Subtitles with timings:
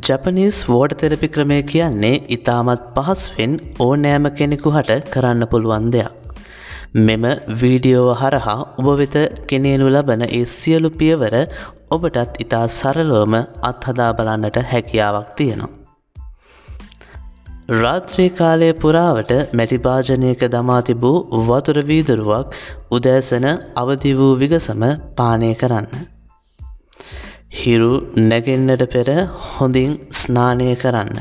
[0.00, 6.12] Japanese water තෙරපි ක්‍රමය කියන්නේ ඉතාමත් පහස්වෙන් ඕනෑම කෙනෙකු හට කරන්න පුළුවන් දෙයක්.
[6.98, 7.24] මෙම
[7.60, 9.16] වීඩියෝව හරහා ඔබ වෙත
[9.46, 11.36] කෙනේනු ලබන ඒ සියලු පියවර
[11.90, 13.36] ඔබටත් ඉතා සරලෝම
[13.70, 15.72] අත්හදා බලන්නට හැකියාවක් තියෙනවා.
[17.74, 21.16] රාත්‍රී කාලය පුරාවට මැටිභාජනයක දමා තිබූ
[21.48, 22.56] වතුර වීදුරුවක්
[22.90, 23.46] උදෑසන
[23.76, 24.82] අවදි වූ විගසම
[25.16, 26.11] පානය කරන්න.
[27.62, 29.08] හිරු නැගෙන්නට පෙර
[29.48, 31.18] හොඳින් ස්නානය කරන්න.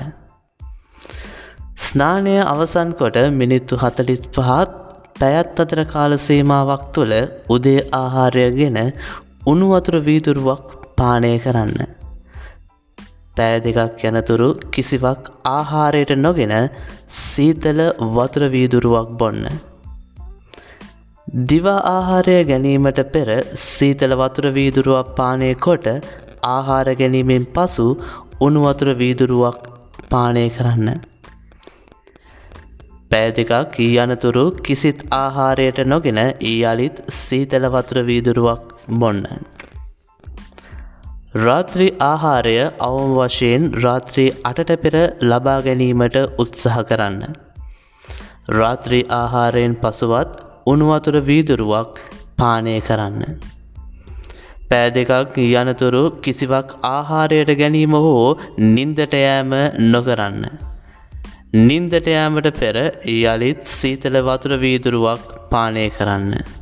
[1.79, 4.71] ස්නානය අවසන් කොට මිනිත්තු හතලිස් පහත්
[5.19, 7.15] පැයත් අතර කාලසීමාවක් තුළ
[7.49, 8.79] උදේ ආහාරයගෙන
[9.47, 10.63] උණුවතුර වීදුරුවක්
[10.97, 11.75] පානය කරන්න.
[13.37, 16.55] පෑ දෙකක් යනතුරු කිසිවක් ආහාරයට නොගෙන
[17.19, 17.81] සීතල
[18.15, 19.45] වතුර වීදුරුවක් බොන්න.
[21.47, 23.29] දිවා ආහාරය ගැනීමට පෙර
[23.65, 25.87] සීතල වතුර වීදුරුවක් පානය කොට
[26.47, 27.87] ආහාර ගැනීමෙන් පසු
[28.41, 29.57] උණුවතුර වීදුරුවක්
[30.09, 30.89] පානය කරන්න.
[33.11, 38.63] පෑ දෙකක් ඊ අනතුරු කිසිත් ආහාරයට නොගෙන ඒ අලිත් සීතල වතුර වීදුරුවක්
[38.99, 39.23] බොන්න.
[41.37, 47.21] රාත්‍රී ආහාරය අවම වශයෙන් රාත්‍රී අටට පෙර ලබා ගැනීමට උත්සහ කරන්න.
[48.51, 50.31] රාත්‍රී ආහාරයෙන් පසුවත්
[50.65, 52.01] උණුවතුර වීදුරුවක්
[52.37, 53.39] පානය කරන්න.
[54.71, 58.27] පෑ දෙකක් යනතුරු කිසිවක් ආහාරයට ගැනීම හෝ
[58.75, 59.51] නින්දට යෑම
[59.93, 60.45] නොකරන්න.
[61.67, 62.77] නින්දට යාමට පෙර
[63.15, 66.60] යළිත් සීතල වතුර වීදුරුවක් පානය කරන්න.